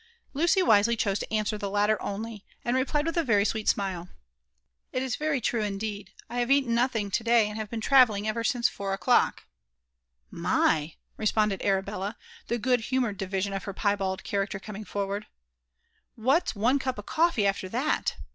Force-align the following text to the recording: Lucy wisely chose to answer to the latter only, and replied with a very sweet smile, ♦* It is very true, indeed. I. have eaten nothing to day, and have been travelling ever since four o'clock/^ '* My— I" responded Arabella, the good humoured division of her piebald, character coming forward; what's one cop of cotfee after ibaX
Lucy 0.33 0.63
wisely 0.63 0.97
chose 0.97 1.19
to 1.19 1.31
answer 1.31 1.51
to 1.57 1.59
the 1.59 1.69
latter 1.69 2.01
only, 2.01 2.43
and 2.65 2.75
replied 2.75 3.05
with 3.05 3.15
a 3.17 3.23
very 3.23 3.45
sweet 3.45 3.69
smile, 3.69 4.05
♦* 4.05 4.09
It 4.91 5.03
is 5.03 5.15
very 5.15 5.39
true, 5.39 5.61
indeed. 5.61 6.11
I. 6.27 6.39
have 6.39 6.49
eaten 6.49 6.73
nothing 6.73 7.11
to 7.11 7.23
day, 7.23 7.47
and 7.47 7.55
have 7.59 7.69
been 7.69 7.81
travelling 7.81 8.27
ever 8.27 8.43
since 8.43 8.67
four 8.67 8.93
o'clock/^ 8.93 9.41
'* 9.87 10.31
My— 10.51 10.55
I" 10.57 10.95
responded 11.17 11.61
Arabella, 11.61 12.17
the 12.47 12.57
good 12.57 12.79
humoured 12.79 13.17
division 13.19 13.53
of 13.53 13.65
her 13.65 13.73
piebald, 13.75 14.23
character 14.23 14.57
coming 14.57 14.85
forward; 14.85 15.27
what's 16.15 16.55
one 16.55 16.79
cop 16.79 16.97
of 16.97 17.05
cotfee 17.05 17.45
after 17.45 17.69
ibaX 17.69 18.13